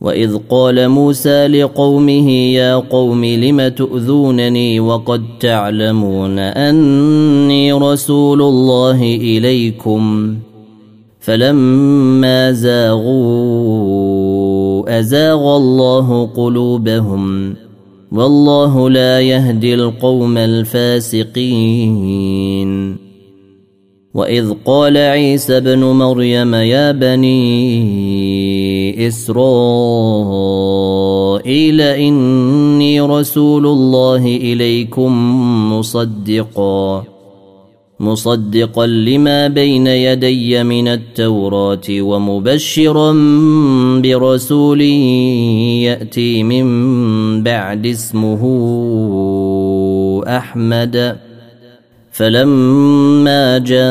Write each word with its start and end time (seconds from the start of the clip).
وإذ 0.00 0.36
قال 0.48 0.88
موسى 0.88 1.46
لقومه 1.46 2.30
يا 2.30 2.74
قوم 2.74 3.24
لم 3.24 3.68
تؤذونني 3.68 4.80
وقد 4.80 5.22
تعلمون 5.40 6.38
أني 6.38 7.72
رسول 7.72 8.42
الله 8.42 9.02
إليكم؟ 9.02 10.34
فلما 11.20 12.52
زاغوا 12.52 13.80
أزاغ 14.98 15.56
الله 15.56 16.26
قلوبهم 16.26 17.54
والله 18.12 18.90
لا 18.90 19.20
يهدي 19.20 19.74
القوم 19.74 20.38
الفاسقين. 20.38 21.90
وإذ 24.14 24.52
قال 24.64 24.96
عيسى 24.96 25.56
ابن 25.56 25.78
مريم 25.78 26.54
يا 26.54 26.92
بني 26.92 28.49
إسرائيل 28.98 29.40
إني 31.80 33.00
رسول 33.00 33.66
الله 33.66 34.26
إليكم 34.26 35.12
مصدقا 35.72 37.04
مصدقا 38.00 38.86
لما 38.86 39.48
بين 39.48 39.86
يدي 39.86 40.62
من 40.62 40.88
التوراة 40.88 41.88
ومبشرا 41.90 43.12
برسول 44.02 44.80
يأتي 44.80 46.42
من 46.42 46.66
بعد 47.42 47.86
اسمه 47.86 48.42
أحمد. 50.26 51.16
فلما 52.20 53.58
جاءهم 53.58 53.90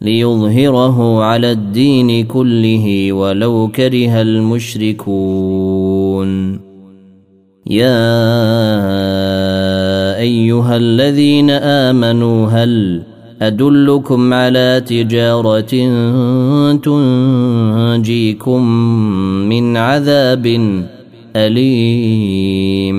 ليظهره 0.00 1.24
على 1.24 1.52
الدين 1.52 2.24
كله 2.24 3.12
ولو 3.12 3.68
كره 3.74 4.22
المشركون. 4.22 5.48
يا 7.66 8.18
أيها 10.18 10.76
الذين 10.76 11.50
آمنوا 11.50 12.46
هل 12.46 13.02
أدلكم 13.42 14.34
على 14.34 14.82
تجارة 14.86 15.70
تنجيكم 16.76 18.62
من 19.48 19.76
عذاب 19.76 20.46
أليم؟ 21.36 22.98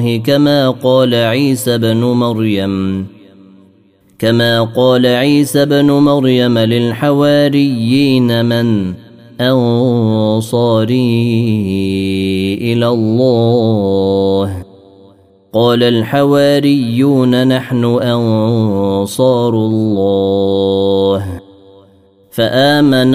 الله 0.00 0.16
كما 0.16 0.70
قال 0.70 1.14
عيسى 1.14 1.78
بن 1.78 1.96
مريم. 1.96 3.06
كما 4.18 4.62
قال 4.62 5.06
عيسى 5.06 5.64
بن 5.64 5.90
مريم 5.90 6.58
للحواريين 6.58 8.44
من 8.44 8.94
أنصاري 9.40 10.94
إلى 12.60 12.88
الله. 12.88 14.64
قال 15.52 15.82
الحواريون 15.82 17.48
نحن 17.48 17.84
أنصار 17.84 19.54
الله. 19.54 21.40
فآمن 22.30 23.14